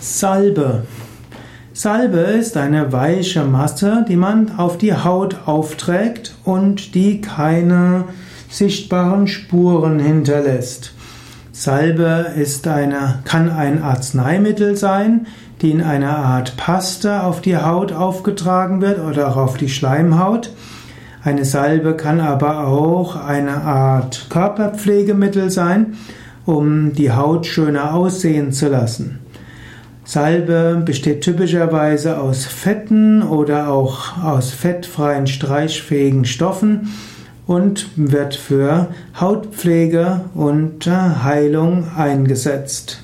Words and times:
Salbe. 0.00 0.84
Salbe 1.72 2.18
ist 2.18 2.56
eine 2.56 2.92
weiche 2.92 3.42
Masse, 3.42 4.04
die 4.08 4.16
man 4.16 4.56
auf 4.56 4.78
die 4.78 4.94
Haut 4.94 5.40
aufträgt 5.46 6.36
und 6.44 6.94
die 6.94 7.20
keine 7.20 8.04
sichtbaren 8.48 9.26
Spuren 9.26 9.98
hinterlässt. 9.98 10.92
Salbe 11.50 12.26
ist 12.36 12.68
eine, 12.68 13.20
kann 13.24 13.50
ein 13.50 13.82
Arzneimittel 13.82 14.76
sein, 14.76 15.26
die 15.62 15.72
in 15.72 15.82
einer 15.82 16.16
Art 16.16 16.56
Paste 16.56 17.24
auf 17.24 17.40
die 17.40 17.56
Haut 17.56 17.92
aufgetragen 17.92 18.80
wird 18.80 19.00
oder 19.00 19.30
auch 19.30 19.36
auf 19.36 19.56
die 19.56 19.68
Schleimhaut. 19.68 20.52
Eine 21.24 21.44
Salbe 21.44 21.96
kann 21.96 22.20
aber 22.20 22.68
auch 22.68 23.16
eine 23.16 23.62
Art 23.62 24.26
Körperpflegemittel 24.30 25.50
sein, 25.50 25.96
um 26.46 26.92
die 26.92 27.10
Haut 27.10 27.46
schöner 27.46 27.94
aussehen 27.94 28.52
zu 28.52 28.68
lassen. 28.68 29.18
Salbe 30.08 30.80
besteht 30.86 31.20
typischerweise 31.20 32.18
aus 32.18 32.46
Fetten 32.46 33.22
oder 33.22 33.68
auch 33.68 34.16
aus 34.24 34.52
fettfreien 34.52 35.26
streichfähigen 35.26 36.24
Stoffen 36.24 36.94
und 37.46 37.88
wird 37.94 38.34
für 38.34 38.88
Hautpflege 39.20 40.22
und 40.34 40.86
Heilung 40.86 41.88
eingesetzt. 41.94 43.02